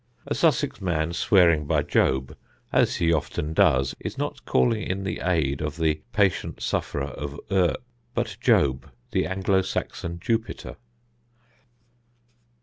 [0.25, 2.35] A Sussex man swearing by Job,
[2.73, 7.39] as he often does, is not calling in the aid of the patient sufferer of
[7.51, 7.75] Uz,
[8.15, 10.77] but Jobe, the Anglo Saxon Jupiter.